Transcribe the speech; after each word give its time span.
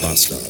Bastard. 0.00 0.40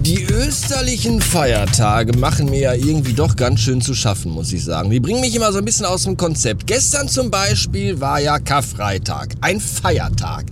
Die 0.00 0.22
österlichen 0.24 1.20
Feiertage 1.20 2.16
machen 2.18 2.50
mir 2.50 2.60
ja 2.60 2.74
irgendwie 2.74 3.14
doch 3.14 3.36
ganz 3.36 3.60
schön 3.60 3.80
zu 3.80 3.94
schaffen, 3.94 4.32
muss 4.32 4.52
ich 4.52 4.62
sagen. 4.62 4.90
Die 4.90 5.00
bringen 5.00 5.20
mich 5.20 5.34
immer 5.34 5.52
so 5.52 5.58
ein 5.58 5.64
bisschen 5.64 5.86
aus 5.86 6.04
dem 6.04 6.16
Konzept. 6.16 6.66
Gestern 6.66 7.08
zum 7.08 7.30
Beispiel 7.30 8.00
war 8.00 8.20
ja 8.20 8.38
Karfreitag, 8.38 9.34
ein 9.40 9.60
Feiertag. 9.60 10.44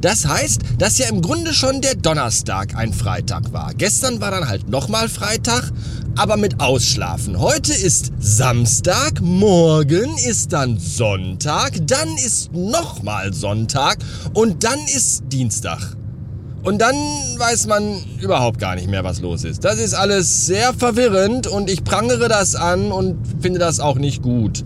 Das 0.00 0.26
heißt, 0.26 0.60
dass 0.78 0.98
ja 0.98 1.08
im 1.08 1.22
Grunde 1.22 1.52
schon 1.52 1.80
der 1.80 1.96
Donnerstag 1.96 2.76
ein 2.76 2.92
Freitag 2.92 3.52
war. 3.52 3.74
Gestern 3.74 4.20
war 4.20 4.30
dann 4.30 4.48
halt 4.48 4.68
nochmal 4.68 5.08
Freitag, 5.08 5.72
aber 6.16 6.36
mit 6.36 6.60
Ausschlafen. 6.60 7.40
Heute 7.40 7.72
ist 7.72 8.12
Samstag, 8.20 9.20
morgen 9.20 10.16
ist 10.18 10.52
dann 10.52 10.78
Sonntag, 10.78 11.72
dann 11.86 12.16
ist 12.16 12.52
nochmal 12.52 13.32
Sonntag 13.32 13.98
und 14.34 14.62
dann 14.62 14.78
ist 14.94 15.24
Dienstag. 15.32 15.96
Und 16.62 16.78
dann 16.78 16.96
weiß 17.36 17.66
man 17.66 18.02
überhaupt 18.20 18.58
gar 18.58 18.74
nicht 18.74 18.88
mehr, 18.88 19.04
was 19.04 19.20
los 19.20 19.44
ist. 19.44 19.64
Das 19.64 19.78
ist 19.78 19.94
alles 19.94 20.46
sehr 20.46 20.74
verwirrend 20.74 21.46
und 21.46 21.70
ich 21.70 21.82
prangere 21.82 22.28
das 22.28 22.54
an 22.54 22.92
und 22.92 23.16
finde 23.40 23.58
das 23.58 23.80
auch 23.80 23.96
nicht 23.96 24.22
gut, 24.22 24.64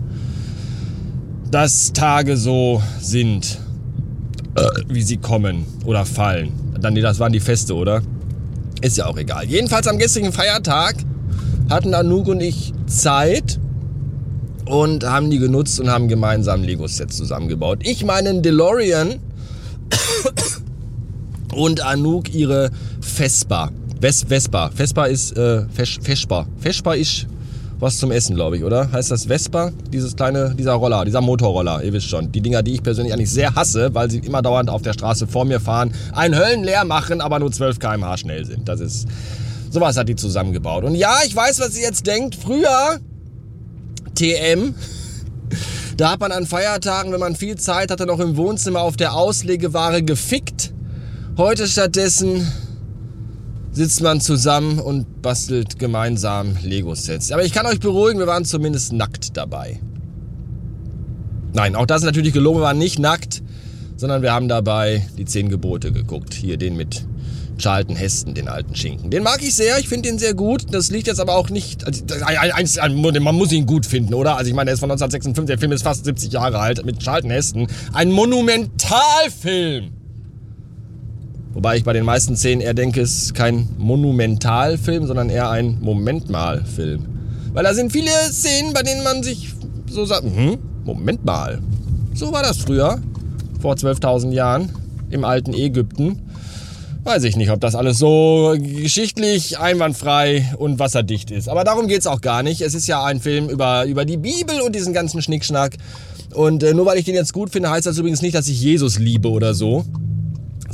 dass 1.49 1.93
Tage 1.93 2.35
so 2.35 2.81
sind, 2.99 3.59
wie 4.87 5.01
sie 5.01 5.17
kommen 5.17 5.65
oder 5.85 6.05
fallen. 6.05 6.51
Dann, 6.79 6.95
das 6.95 7.19
waren 7.19 7.33
die 7.33 7.39
Feste, 7.39 7.75
oder? 7.75 8.01
Ist 8.81 8.97
ja 8.97 9.05
auch 9.05 9.17
egal. 9.17 9.45
Jedenfalls 9.45 9.87
am 9.87 9.97
gestrigen 9.97 10.31
Feiertag 10.31 10.95
hatten 11.69 11.93
Anouk 11.93 12.27
und 12.27 12.41
ich 12.41 12.73
Zeit 12.85 13.59
und 14.65 15.05
haben 15.05 15.29
die 15.29 15.39
genutzt 15.39 15.79
und 15.79 15.89
haben 15.89 16.07
gemeinsam 16.07 16.63
Lego-Sets 16.63 17.17
zusammengebaut. 17.17 17.79
Ich 17.83 18.03
meinen 18.05 18.41
DeLorean 18.41 19.19
und 21.53 21.85
Anouk 21.85 22.33
ihre 22.33 22.71
Vespa. 23.01 23.71
Ves 23.99 24.25
Vespa. 24.27 24.69
Vespa 24.69 25.05
ist 25.05 25.37
äh, 25.37 25.63
Vespa. 25.69 26.45
Vespa 26.59 26.93
ist 26.93 27.27
was 27.83 27.97
zum 27.97 28.11
Essen, 28.11 28.35
glaube 28.35 28.57
ich, 28.57 28.63
oder? 28.63 28.91
Heißt 28.91 29.11
das 29.11 29.25
Vespa? 29.25 29.71
Dieses 29.91 30.15
kleine, 30.15 30.55
dieser 30.55 30.73
Roller, 30.73 31.05
dieser 31.05 31.21
Motorroller, 31.21 31.83
ihr 31.83 31.93
wisst 31.93 32.09
schon. 32.09 32.31
Die 32.31 32.41
Dinger, 32.41 32.63
die 32.63 32.73
ich 32.73 32.83
persönlich 32.83 33.13
eigentlich 33.13 33.29
sehr 33.29 33.53
hasse, 33.53 33.93
weil 33.93 34.09
sie 34.09 34.19
immer 34.19 34.41
dauernd 34.41 34.69
auf 34.69 34.81
der 34.81 34.93
Straße 34.93 35.27
vor 35.27 35.45
mir 35.45 35.59
fahren, 35.59 35.93
ein 36.13 36.35
Höllenleer 36.35 36.85
machen, 36.85 37.21
aber 37.21 37.39
nur 37.39 37.51
12 37.51 37.79
km/h 37.79 38.17
schnell 38.17 38.45
sind. 38.45 38.67
Das 38.67 38.79
ist, 38.79 39.07
sowas 39.69 39.97
hat 39.97 40.09
die 40.09 40.15
zusammengebaut. 40.15 40.83
Und 40.83 40.95
ja, 40.95 41.19
ich 41.25 41.35
weiß, 41.35 41.59
was 41.59 41.75
ihr 41.75 41.83
jetzt 41.83 42.07
denkt. 42.07 42.35
Früher, 42.35 42.99
TM, 44.15 44.73
da 45.97 46.11
hat 46.11 46.19
man 46.19 46.31
an 46.31 46.47
Feiertagen, 46.47 47.11
wenn 47.11 47.19
man 47.19 47.35
viel 47.35 47.57
Zeit 47.57 47.91
hatte, 47.91 48.05
noch 48.05 48.19
im 48.19 48.37
Wohnzimmer 48.37 48.81
auf 48.81 48.97
der 48.97 49.13
Auslegeware 49.13 50.01
gefickt 50.01 50.73
Heute 51.35 51.65
stattdessen 51.65 52.47
sitzt 53.73 54.01
man 54.01 54.21
zusammen 54.21 54.79
und 54.79 55.21
bastelt 55.21 55.79
gemeinsam 55.79 56.55
Lego-Sets. 56.61 57.31
Aber 57.31 57.43
ich 57.43 57.51
kann 57.51 57.65
euch 57.65 57.79
beruhigen, 57.79 58.19
wir 58.19 58.27
waren 58.27 58.45
zumindest 58.45 58.93
nackt 58.93 59.35
dabei. 59.35 59.79
Nein, 61.53 61.75
auch 61.75 61.85
das 61.85 62.01
ist 62.01 62.05
natürlich 62.05 62.33
gelogen, 62.33 62.59
wir 62.59 62.63
waren 62.63 62.77
nicht 62.77 62.99
nackt, 62.99 63.43
sondern 63.97 64.21
wir 64.21 64.31
haben 64.31 64.47
dabei 64.47 65.05
die 65.17 65.25
zehn 65.25 65.49
Gebote 65.49 65.91
geguckt. 65.91 66.33
Hier 66.33 66.57
den 66.57 66.75
mit 66.75 67.05
Charlton 67.57 67.95
Heston, 67.95 68.33
den 68.33 68.47
alten 68.47 68.75
Schinken. 68.75 69.11
Den 69.11 69.23
mag 69.23 69.41
ich 69.41 69.55
sehr, 69.55 69.77
ich 69.79 69.87
finde 69.87 70.09
ihn 70.09 70.17
sehr 70.17 70.33
gut. 70.33 70.65
Das 70.71 70.89
liegt 70.89 71.07
jetzt 71.07 71.19
aber 71.19 71.35
auch 71.35 71.49
nicht. 71.49 71.85
Also, 71.85 72.03
man 73.19 73.35
muss 73.35 73.51
ihn 73.51 73.65
gut 73.65 73.85
finden, 73.85 74.13
oder? 74.13 74.37
Also 74.37 74.49
ich 74.49 74.55
meine, 74.55 74.71
er 74.71 74.73
ist 74.73 74.79
von 74.79 74.89
1956, 74.89 75.45
der 75.47 75.59
Film 75.59 75.71
ist 75.71 75.83
fast 75.83 76.05
70 76.05 76.31
Jahre 76.31 76.59
alt 76.59 76.83
mit 76.85 76.99
Charlton 76.99 77.29
Heston. 77.29 77.67
Ein 77.93 78.11
Monumentalfilm. 78.11 79.91
Wobei 81.63 81.77
ich 81.77 81.85
bei 81.85 81.93
den 81.93 82.03
meisten 82.03 82.35
Szenen 82.35 82.59
eher 82.59 82.73
denke, 82.73 82.99
es 82.99 83.23
ist 83.23 83.35
kein 83.35 83.69
Monumentalfilm, 83.77 85.07
sondern 85.07 85.29
eher 85.29 85.49
ein 85.49 85.77
Momentmalfilm. 85.79 87.05
Weil 87.53 87.63
da 87.63 87.73
sind 87.73 87.93
viele 87.93 88.11
Szenen, 88.29 88.73
bei 88.73 88.83
denen 88.83 89.01
man 89.01 89.23
sich 89.23 89.53
so 89.89 90.03
sagt, 90.03 90.23
hm, 90.23 90.57
Moment 90.83 91.23
mal. 91.23 91.61
So 92.15 92.33
war 92.33 92.43
das 92.43 92.57
früher, 92.57 92.99
vor 93.61 93.75
12.000 93.75 94.33
Jahren, 94.33 94.73
im 95.09 95.23
alten 95.23 95.53
Ägypten. 95.53 96.23
Weiß 97.05 97.23
ich 97.23 97.37
nicht, 97.37 97.49
ob 97.49 97.61
das 97.61 97.75
alles 97.75 97.97
so 97.97 98.55
geschichtlich 98.57 99.57
einwandfrei 99.57 100.53
und 100.57 100.79
wasserdicht 100.79 101.31
ist. 101.31 101.47
Aber 101.47 101.63
darum 101.63 101.87
geht 101.87 102.01
es 102.01 102.07
auch 102.07 102.19
gar 102.19 102.43
nicht. 102.43 102.59
Es 102.59 102.73
ist 102.73 102.87
ja 102.87 103.05
ein 103.05 103.21
Film 103.21 103.47
über, 103.47 103.85
über 103.85 104.03
die 104.03 104.17
Bibel 104.17 104.59
und 104.59 104.75
diesen 104.75 104.91
ganzen 104.91 105.21
Schnickschnack. 105.21 105.77
Und 106.33 106.61
äh, 106.61 106.73
nur 106.73 106.85
weil 106.85 106.97
ich 106.97 107.05
den 107.05 107.15
jetzt 107.15 107.31
gut 107.31 107.51
finde, 107.51 107.69
heißt 107.69 107.85
das 107.85 107.97
übrigens 107.97 108.21
nicht, 108.21 108.35
dass 108.35 108.49
ich 108.49 108.61
Jesus 108.61 108.99
liebe 108.99 109.29
oder 109.29 109.53
so. 109.53 109.85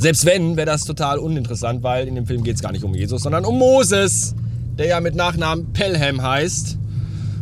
Selbst 0.00 0.24
wenn, 0.24 0.56
wäre 0.56 0.64
das 0.64 0.84
total 0.84 1.18
uninteressant, 1.18 1.82
weil 1.82 2.08
in 2.08 2.14
dem 2.14 2.24
Film 2.24 2.42
geht 2.42 2.56
es 2.56 2.62
gar 2.62 2.72
nicht 2.72 2.84
um 2.84 2.94
Jesus, 2.94 3.22
sondern 3.22 3.44
um 3.44 3.58
Moses, 3.58 4.34
der 4.78 4.86
ja 4.86 4.98
mit 4.98 5.14
Nachnamen 5.14 5.74
Pelham 5.74 6.22
heißt 6.22 6.78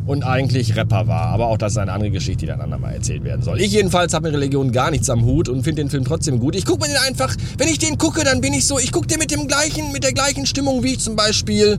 und 0.07 0.25
eigentlich 0.25 0.75
Rapper 0.75 1.07
war. 1.07 1.27
Aber 1.27 1.47
auch 1.47 1.57
das 1.57 1.75
ist 1.75 1.79
eine 1.79 1.93
andere 1.93 2.11
Geschichte, 2.11 2.41
die 2.41 2.47
dann 2.47 2.61
andermal 2.61 2.95
erzählt 2.95 3.23
werden 3.23 3.43
soll. 3.43 3.61
Ich 3.61 3.71
jedenfalls 3.71 4.13
habe 4.13 4.27
mit 4.27 4.35
Religion 4.35 4.73
gar 4.73 4.91
nichts 4.91 5.09
am 5.09 5.25
Hut 5.25 5.49
und 5.49 5.63
finde 5.63 5.83
den 5.83 5.89
Film 5.89 6.05
trotzdem 6.05 6.41
gut. 6.41 6.57
Ich 6.57 6.65
gucke 6.65 6.81
mir 6.81 6.89
den 6.89 6.97
einfach, 7.07 7.33
wenn 7.59 7.69
ich 7.69 7.79
den 7.79 7.97
gucke, 7.97 8.25
dann 8.25 8.41
bin 8.41 8.53
ich 8.53 8.67
so, 8.67 8.81
ich 8.81 8.91
gucke 8.91 9.07
den 9.07 9.21
mit 9.21 9.31
dem 9.31 9.47
gleichen, 9.47 9.93
mit 9.93 10.03
der 10.03 10.13
gleichen 10.13 10.45
Stimmung, 10.45 10.83
wie 10.83 10.95
ich 10.95 10.99
zum 10.99 11.15
Beispiel 11.15 11.79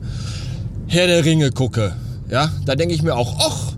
Herr 0.86 1.06
der 1.06 1.26
Ringe 1.26 1.50
gucke. 1.50 1.94
Ja, 2.30 2.50
da 2.64 2.74
denke 2.74 2.94
ich 2.94 3.02
mir 3.02 3.16
auch, 3.16 3.36
ach, 3.38 3.74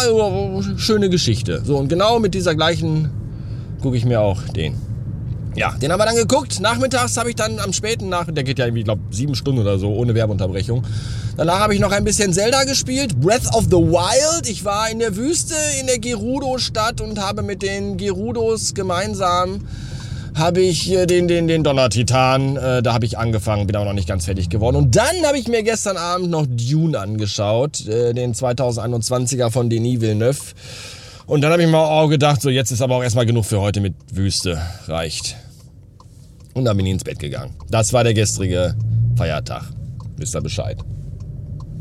also, 0.00 0.64
schöne 0.78 1.10
Geschichte. 1.10 1.62
So, 1.64 1.76
und 1.76 1.86
genau 1.86 2.18
mit 2.18 2.34
dieser 2.34 2.56
gleichen 2.56 3.08
gucke 3.80 3.96
ich 3.96 4.04
mir 4.04 4.20
auch 4.20 4.42
den. 4.48 4.74
Ja, 5.54 5.72
den 5.72 5.92
haben 5.92 6.00
wir 6.00 6.06
dann 6.06 6.16
geguckt. 6.16 6.60
Nachmittags 6.60 7.16
habe 7.18 7.28
ich 7.30 7.36
dann 7.36 7.58
am 7.58 7.72
späten 7.72 8.08
Nachmittag, 8.08 8.36
der 8.36 8.44
geht 8.44 8.58
ja 8.58 8.64
irgendwie, 8.64 8.84
glaube 8.84 9.02
sieben 9.10 9.34
Stunden 9.34 9.60
oder 9.60 9.78
so, 9.78 9.92
ohne 9.92 10.14
Werbeunterbrechung. 10.14 10.82
Danach 11.36 11.60
habe 11.60 11.74
ich 11.74 11.80
noch 11.80 11.92
ein 11.92 12.04
bisschen 12.04 12.32
Zelda 12.32 12.64
gespielt, 12.64 13.20
Breath 13.20 13.54
of 13.54 13.64
the 13.64 13.76
Wild. 13.76 14.48
Ich 14.48 14.64
war 14.64 14.90
in 14.90 14.98
der 14.98 15.16
Wüste 15.16 15.54
in 15.80 15.86
der 15.86 15.98
Gerudo-Stadt 15.98 17.00
und 17.02 17.20
habe 17.20 17.42
mit 17.42 17.62
den 17.62 17.98
Gerudos 17.98 18.72
gemeinsam 18.72 19.66
habe 20.34 20.60
ich 20.60 20.86
den, 20.88 21.28
den, 21.28 21.46
den 21.46 21.62
Donner-Titan, 21.62 22.56
äh, 22.56 22.82
da 22.82 22.94
habe 22.94 23.04
ich 23.04 23.18
angefangen, 23.18 23.66
bin 23.66 23.76
aber 23.76 23.84
noch 23.84 23.92
nicht 23.92 24.08
ganz 24.08 24.24
fertig 24.24 24.48
geworden. 24.48 24.76
Und 24.76 24.96
dann 24.96 25.26
habe 25.26 25.36
ich 25.38 25.46
mir 25.46 25.62
gestern 25.62 25.98
Abend 25.98 26.30
noch 26.30 26.46
Dune 26.48 26.98
angeschaut, 26.98 27.86
äh, 27.86 28.14
den 28.14 28.34
2021er 28.34 29.50
von 29.50 29.68
Denis 29.68 30.00
Villeneuve. 30.00 30.40
Und 31.26 31.40
dann 31.40 31.52
habe 31.52 31.62
ich 31.62 31.68
mir 31.68 31.78
auch 31.78 32.08
gedacht, 32.08 32.42
so 32.42 32.50
jetzt 32.50 32.70
ist 32.70 32.82
aber 32.82 32.96
auch 32.96 33.02
erstmal 33.02 33.26
genug 33.26 33.44
für 33.44 33.60
heute 33.60 33.80
mit 33.80 33.94
Wüste. 34.12 34.60
Reicht. 34.86 35.36
Und 36.54 36.64
dann 36.64 36.76
bin 36.76 36.86
ich 36.86 36.92
ins 36.92 37.04
Bett 37.04 37.18
gegangen. 37.18 37.54
Das 37.70 37.92
war 37.92 38.04
der 38.04 38.14
gestrige 38.14 38.76
Feiertag. 39.16 39.64
Wisst 40.16 40.34
ihr 40.34 40.40
Bescheid. 40.40 40.78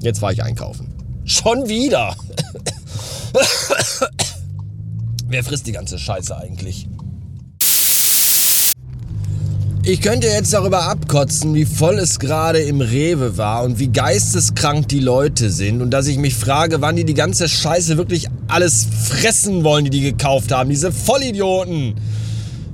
Jetzt 0.02 0.22
war 0.22 0.32
ich 0.32 0.42
einkaufen. 0.44 0.94
Schon 1.26 1.68
wieder! 1.68 2.16
Wer 5.28 5.44
frisst 5.44 5.68
die 5.68 5.72
ganze 5.72 5.98
Scheiße 6.00 6.36
eigentlich? 6.38 6.88
Ich 9.84 10.00
könnte 10.00 10.28
jetzt 10.28 10.54
darüber 10.54 10.84
abkotzen, 10.84 11.56
wie 11.56 11.66
voll 11.66 11.98
es 11.98 12.20
gerade 12.20 12.60
im 12.60 12.82
Rewe 12.82 13.38
war 13.40 13.64
und 13.64 13.80
wie 13.80 13.88
geisteskrank 13.88 14.88
die 14.90 15.00
Leute 15.00 15.50
sind 15.50 15.82
und 15.82 15.90
dass 15.90 16.06
ich 16.06 16.20
mich 16.20 16.36
frage, 16.36 16.82
wann 16.82 16.96
die 16.96 17.04
die 17.04 17.16
ganze 17.16 17.50
Scheiße 17.50 17.98
wirklich 17.98 18.28
alles 18.48 18.86
fressen 19.10 19.64
wollen, 19.64 19.86
die 19.86 19.90
die 19.90 20.02
gekauft 20.02 20.52
haben. 20.52 20.70
Diese 20.70 20.92
Vollidioten. 20.92 21.96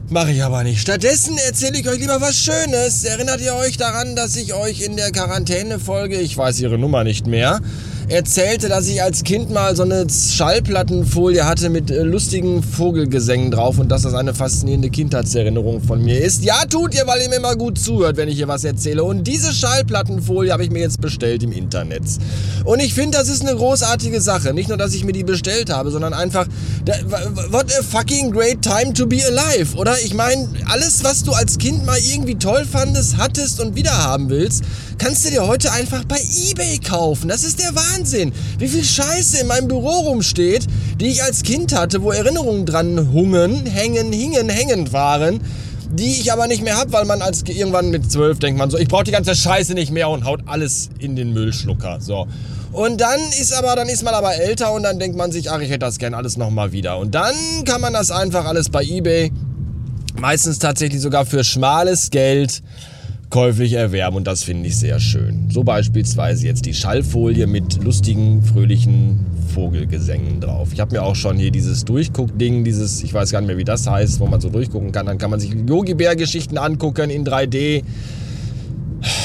Mache 0.09 0.31
ich 0.31 0.43
aber 0.43 0.63
nicht. 0.63 0.81
Stattdessen 0.81 1.37
erzähle 1.37 1.79
ich 1.79 1.87
euch 1.87 1.99
lieber 1.99 2.19
was 2.19 2.35
Schönes. 2.35 3.05
Erinnert 3.05 3.39
ihr 3.39 3.55
euch 3.55 3.77
daran, 3.77 4.17
dass 4.17 4.35
ich 4.35 4.53
euch 4.53 4.81
in 4.81 4.97
der 4.97 5.11
Quarantäne-Folge, 5.11 6.19
ich 6.19 6.35
weiß 6.35 6.59
ihre 6.59 6.77
Nummer 6.77 7.05
nicht 7.05 7.25
mehr, 7.25 7.61
erzählte, 8.09 8.69
dass 8.69 8.87
ich 8.87 9.03
als 9.03 9.23
Kind 9.23 9.51
mal 9.51 9.75
so 9.75 9.83
eine 9.83 10.07
Schallplattenfolie 10.09 11.45
hatte 11.45 11.69
mit 11.69 11.91
äh, 11.91 12.03
lustigen 12.03 12.63
Vogelgesängen 12.63 13.51
drauf 13.51 13.79
und 13.79 13.89
dass 13.89 14.03
das 14.03 14.13
eine 14.13 14.33
faszinierende 14.33 14.89
Kindheitserinnerung 14.89 15.81
von 15.81 16.01
mir 16.01 16.21
ist. 16.21 16.43
Ja, 16.43 16.63
tut 16.69 16.95
ihr, 16.95 17.05
weil 17.05 17.21
ihr 17.21 17.29
mir 17.29 17.35
immer 17.35 17.55
gut 17.55 17.77
zuhört, 17.77 18.15
wenn 18.15 18.29
ich 18.29 18.37
hier 18.37 18.47
was 18.47 18.63
erzähle. 18.63 19.03
Und 19.03 19.25
diese 19.25 19.51
Schallplattenfolie 19.51 20.53
habe 20.53 20.63
ich 20.63 20.71
mir 20.71 20.79
jetzt 20.79 21.01
bestellt 21.01 21.43
im 21.43 21.51
Internet. 21.51 22.03
Und 22.63 22.79
ich 22.79 22.93
finde, 22.93 23.17
das 23.17 23.27
ist 23.27 23.41
eine 23.41 23.55
großartige 23.57 24.21
Sache. 24.21 24.53
Nicht 24.53 24.69
nur, 24.69 24.77
dass 24.77 24.93
ich 24.93 25.03
mir 25.03 25.11
die 25.11 25.25
bestellt 25.25 25.69
habe, 25.69 25.91
sondern 25.91 26.13
einfach, 26.13 26.47
what 27.51 27.65
a 27.77 27.83
fucking 27.83 28.31
great 28.31 28.61
time 28.61 28.93
to 28.93 29.05
be 29.05 29.19
alive, 29.25 29.75
oder? 29.75 29.95
Ich 30.05 30.13
meine, 30.13 30.47
alles, 30.67 31.03
was 31.03 31.23
du 31.23 31.33
als 31.33 31.57
Kind 31.57 31.85
mal 31.85 31.99
irgendwie 31.99 32.35
toll 32.35 32.65
fandest, 32.65 33.17
hattest 33.17 33.59
und 33.59 33.75
wieder 33.75 33.91
haben 33.91 34.29
willst, 34.29 34.63
kannst 34.97 35.25
du 35.25 35.29
dir 35.29 35.45
heute 35.45 35.73
einfach 35.73 36.05
bei 36.05 36.19
eBay 36.49 36.77
kaufen. 36.79 37.27
Das 37.27 37.43
ist 37.43 37.59
der 37.59 37.75
Wahnsinn. 37.75 37.96
Wie 38.59 38.67
viel 38.67 38.83
Scheiße 38.83 39.39
in 39.39 39.47
meinem 39.47 39.67
Büro 39.67 39.89
rumsteht, 39.89 40.67
die 40.99 41.07
ich 41.07 41.23
als 41.23 41.43
Kind 41.43 41.73
hatte, 41.73 42.03
wo 42.03 42.11
Erinnerungen 42.11 42.65
dran 42.65 43.11
hungen, 43.11 43.65
hängen, 43.65 44.11
hingen, 44.11 44.49
hängend 44.49 44.93
waren. 44.93 45.39
die 45.89 46.19
ich 46.19 46.31
aber 46.31 46.47
nicht 46.47 46.63
mehr 46.63 46.77
habe, 46.77 46.91
weil 46.91 47.05
man 47.05 47.21
als 47.21 47.43
irgendwann 47.43 47.89
mit 47.89 48.11
zwölf 48.11 48.39
denkt 48.39 48.59
man 48.59 48.69
so, 48.69 48.77
ich 48.77 48.87
brauche 48.87 49.05
die 49.05 49.11
ganze 49.11 49.35
Scheiße 49.35 49.73
nicht 49.73 49.91
mehr 49.91 50.09
und 50.09 50.25
haut 50.25 50.41
alles 50.45 50.89
in 50.99 51.15
den 51.15 51.33
Müllschlucker. 51.33 51.99
So. 52.01 52.27
Und 52.71 52.99
dann 52.99 53.19
ist 53.39 53.53
aber, 53.53 53.75
dann 53.75 53.87
ist 53.87 54.03
man 54.03 54.13
aber 54.13 54.35
älter 54.35 54.73
und 54.73 54.83
dann 54.83 54.99
denkt 54.99 55.17
man 55.17 55.31
sich, 55.31 55.49
ach, 55.49 55.59
ich 55.59 55.69
hätte 55.69 55.79
das 55.79 55.97
gern 55.97 56.13
alles 56.13 56.37
nochmal 56.37 56.71
wieder. 56.71 56.97
Und 56.97 57.15
dann 57.15 57.33
kann 57.65 57.81
man 57.81 57.93
das 57.93 58.11
einfach 58.11 58.45
alles 58.45 58.69
bei 58.69 58.83
eBay, 58.83 59.31
meistens 60.19 60.59
tatsächlich 60.59 61.01
sogar 61.01 61.25
für 61.25 61.43
schmales 61.43 62.09
Geld, 62.09 62.61
käuflich 63.29 63.73
erwerben 63.73 64.15
und 64.15 64.27
das 64.27 64.43
finde 64.43 64.67
ich 64.67 64.77
sehr 64.77 64.99
schön. 64.99 65.49
So 65.49 65.63
beispielsweise 65.63 66.47
jetzt 66.47 66.65
die 66.65 66.73
Schallfolie 66.73 67.47
mit 67.47 67.83
lustigen, 67.83 68.41
fröhlichen 68.41 69.25
Vogelgesängen 69.53 70.39
drauf. 70.39 70.69
Ich 70.71 70.79
habe 70.79 70.95
mir 70.95 71.03
auch 71.03 71.15
schon 71.15 71.37
hier 71.37 71.51
dieses 71.51 71.83
Durchguck-Ding, 71.85 72.63
dieses, 72.63 73.03
ich 73.03 73.13
weiß 73.13 73.31
gar 73.31 73.41
nicht 73.41 73.47
mehr, 73.47 73.57
wie 73.57 73.63
das 73.63 73.87
heißt, 73.87 74.19
wo 74.19 74.27
man 74.27 74.39
so 74.39 74.49
durchgucken 74.49 74.91
kann. 74.91 75.05
Dann 75.05 75.17
kann 75.17 75.29
man 75.29 75.39
sich 75.39 75.51
Yogi-Bär-Geschichten 75.53 76.57
angucken 76.57 77.09
in 77.09 77.25
3D. 77.25 77.83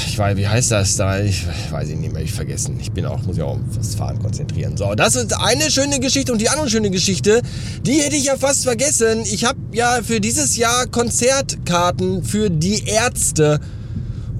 Ich 0.07 0.19
weiß, 0.19 0.37
wie 0.37 0.47
heißt 0.47 0.73
das 0.73 0.97
da? 0.97 1.21
Ich 1.21 1.47
weiß 1.71 1.89
ich 1.89 1.97
nicht 1.97 2.13
mehr, 2.13 2.23
ich 2.23 2.33
vergessen. 2.33 2.79
Ich 2.81 2.93
bin 2.93 3.07
auch, 3.07 3.23
muss 3.23 3.39
ja 3.39 3.45
auch 3.45 3.59
aufs 3.79 3.95
Fahren 3.95 4.19
konzentrieren. 4.19 4.77
So, 4.77 4.95
das 4.95 5.17
ist 5.17 5.35
eine 5.39 5.71
schöne 5.71 6.01
Geschichte 6.01 6.33
und 6.33 6.41
die 6.41 6.49
andere 6.49 6.69
schöne 6.69 6.91
Geschichte, 6.91 7.41
die 7.87 7.95
hätte 8.01 8.17
ich 8.17 8.27
ja 8.27 8.37
fast 8.37 8.65
vergessen. 8.65 9.21
Ich 9.25 9.45
habe 9.45 9.59
ja 9.73 10.01
für 10.03 10.21
dieses 10.21 10.57
Jahr 10.57 10.87
Konzertkarten 10.87 12.25
für 12.25 12.51
die 12.51 12.85
Ärzte 12.87 13.61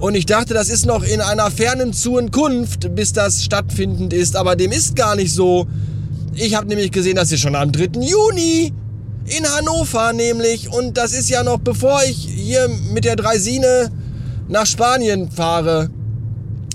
und 0.03 0.17
ich 0.17 0.27
dachte, 0.27 0.53
das 0.53 0.69
ist 0.69 0.85
noch 0.85 1.05
in 1.05 1.21
einer 1.21 1.49
fernen 1.49 1.93
Zukunft, 1.93 2.93
bis 2.93 3.13
das 3.13 3.45
stattfindend 3.45 4.13
ist. 4.13 4.35
Aber 4.35 4.57
dem 4.57 4.73
ist 4.73 4.97
gar 4.97 5.15
nicht 5.15 5.33
so. 5.33 5.69
Ich 6.35 6.57
habe 6.57 6.67
nämlich 6.67 6.91
gesehen, 6.91 7.15
das 7.15 7.31
ist 7.31 7.39
schon 7.39 7.55
am 7.55 7.71
3. 7.71 8.01
Juni 8.01 8.73
in 9.27 9.49
Hannover 9.49 10.13
nämlich. 10.13 10.69
Und 10.73 10.97
das 10.97 11.13
ist 11.13 11.31
ja 11.31 11.45
noch 11.45 11.59
bevor 11.59 12.03
ich 12.03 12.17
hier 12.17 12.69
mit 12.93 13.05
der 13.05 13.15
Dreisine 13.15 13.93
nach 14.49 14.67
Spanien 14.67 15.31
fahre. 15.31 15.89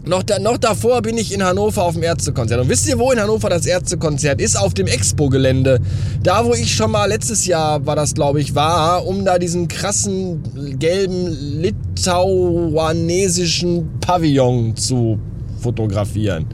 Noch, 0.07 0.23
da, 0.23 0.39
noch 0.39 0.57
davor 0.57 1.01
bin 1.01 1.17
ich 1.17 1.33
in 1.33 1.43
Hannover 1.43 1.83
auf 1.83 1.95
dem 1.95 2.03
Ärztekonzert. 2.03 2.61
Und 2.61 2.69
wisst 2.69 2.87
ihr, 2.87 2.97
wo 2.97 3.11
in 3.11 3.19
Hannover 3.19 3.49
das 3.49 3.65
Ärztekonzert 3.65 4.39
ist? 4.39 4.55
Auf 4.55 4.73
dem 4.73 4.87
Expo-Gelände. 4.87 5.79
Da, 6.23 6.45
wo 6.45 6.53
ich 6.53 6.73
schon 6.73 6.91
mal 6.91 7.07
letztes 7.07 7.45
Jahr 7.45 7.85
war 7.85 7.95
das, 7.95 8.13
glaube 8.13 8.39
ich, 8.39 8.55
war, 8.55 9.05
um 9.05 9.25
da 9.25 9.37
diesen 9.37 9.67
krassen 9.67 10.79
gelben 10.79 11.61
litauanesischen 11.61 13.99
Pavillon 13.99 14.75
zu 14.75 15.19
fotografieren. 15.59 16.45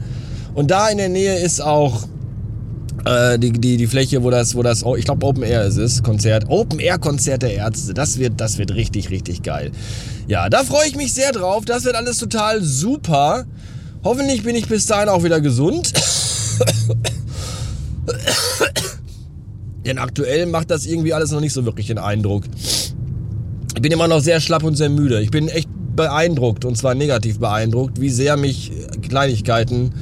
Und 0.54 0.70
da 0.70 0.88
in 0.88 0.98
der 0.98 1.08
Nähe 1.08 1.38
ist 1.38 1.60
auch 1.60 2.06
äh, 3.04 3.38
die, 3.38 3.52
die, 3.52 3.76
die 3.76 3.86
Fläche, 3.86 4.22
wo 4.22 4.30
das, 4.30 4.54
wo 4.54 4.62
das, 4.62 4.84
ich 4.96 5.04
glaube 5.04 5.26
Open 5.26 5.42
Air 5.42 5.64
ist 5.64 5.76
es, 5.76 6.02
Konzert, 6.02 6.44
Open 6.48 6.78
Air 6.80 6.98
Konzert 6.98 7.42
der 7.42 7.54
Ärzte. 7.54 7.94
Das 7.94 8.18
wird, 8.18 8.40
das 8.40 8.58
wird 8.58 8.74
richtig, 8.74 9.10
richtig 9.10 9.42
geil. 9.42 9.70
Ja, 10.26 10.48
da 10.48 10.64
freue 10.64 10.88
ich 10.88 10.96
mich 10.96 11.12
sehr 11.12 11.32
drauf. 11.32 11.64
Das 11.64 11.84
wird 11.84 11.96
alles 11.96 12.18
total 12.18 12.62
super. 12.62 13.44
Hoffentlich 14.02 14.42
bin 14.42 14.56
ich 14.56 14.68
bis 14.68 14.86
dahin 14.86 15.08
auch 15.08 15.22
wieder 15.24 15.40
gesund. 15.40 15.92
Denn 19.84 19.98
aktuell 19.98 20.46
macht 20.46 20.70
das 20.70 20.86
irgendwie 20.86 21.12
alles 21.12 21.30
noch 21.30 21.40
nicht 21.40 21.52
so 21.52 21.64
wirklich 21.64 21.88
den 21.88 21.98
Eindruck. 21.98 22.44
Ich 23.74 23.82
bin 23.82 23.92
immer 23.92 24.08
noch 24.08 24.20
sehr 24.20 24.40
schlapp 24.40 24.62
und 24.62 24.76
sehr 24.76 24.88
müde. 24.88 25.20
Ich 25.20 25.30
bin 25.30 25.48
echt 25.48 25.68
beeindruckt 25.94 26.64
und 26.64 26.76
zwar 26.76 26.94
negativ 26.94 27.38
beeindruckt, 27.38 28.00
wie 28.00 28.10
sehr 28.10 28.36
mich 28.36 28.72
Kleinigkeiten 29.02 29.92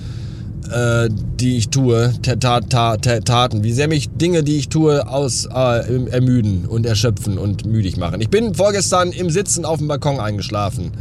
äh, 0.73 1.09
die 1.11 1.57
ich 1.57 1.69
tue, 1.69 2.13
Taten, 2.23 3.63
wie 3.63 3.73
sehr 3.73 3.89
mich 3.89 4.09
Dinge, 4.11 4.43
die 4.43 4.57
ich 4.57 4.69
tue, 4.69 5.07
aus 5.07 5.47
äh, 5.47 6.11
ermüden 6.11 6.67
und 6.67 6.87
erschöpfen 6.87 7.39
und 7.39 7.67
müdig 7.67 7.97
machen. 7.97 8.21
Ich 8.21 8.31
bin 8.31 8.55
vorgestern 8.55 9.13
im 9.13 9.31
Sitzen 9.31 9.65
auf 9.65 9.79
dem 9.79 9.89
Balkon 9.89 10.19
eingeschlafen. 10.19 10.93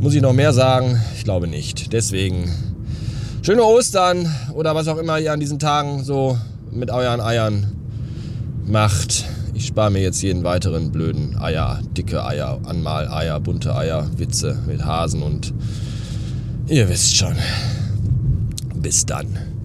Muss 0.00 0.14
ich 0.14 0.22
noch 0.22 0.32
mehr 0.32 0.52
sagen? 0.52 1.00
Ich 1.16 1.24
glaube 1.24 1.48
nicht. 1.48 1.92
Deswegen 1.92 2.50
schöne 3.42 3.62
Ostern 3.62 4.32
oder 4.54 4.74
was 4.74 4.88
auch 4.88 4.98
immer 4.98 5.18
ihr 5.18 5.32
an 5.32 5.40
diesen 5.40 5.58
Tagen 5.58 6.04
so 6.04 6.38
mit 6.70 6.90
euren 6.90 7.20
Eiern 7.20 7.66
macht. 8.66 9.24
Ich 9.54 9.66
spare 9.66 9.90
mir 9.90 10.02
jetzt 10.02 10.22
jeden 10.22 10.44
weiteren 10.44 10.92
blöden 10.92 11.36
Eier, 11.36 11.80
dicke 11.96 12.24
Eier, 12.24 12.60
Anmaleier, 12.64 13.40
bunte 13.40 13.74
Eier, 13.74 14.08
Witze 14.16 14.56
mit 14.66 14.84
Hasen 14.84 15.22
und 15.22 15.52
ihr 16.68 16.88
wisst 16.88 17.16
schon. 17.16 17.34
Bis 18.80 19.04
dann. 19.04 19.57